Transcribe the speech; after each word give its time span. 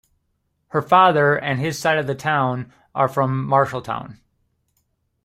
Her 0.69 0.81
father 0.81 1.35
and 1.35 1.59
his 1.59 1.77
side 1.77 1.99
of 1.99 2.07
the 2.07 2.15
family 2.17 2.65
are 2.95 3.07
from 3.07 3.45
Marshalltown. 3.47 4.17